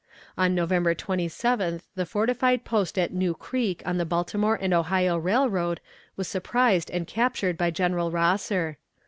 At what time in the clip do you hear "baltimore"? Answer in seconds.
4.03-4.57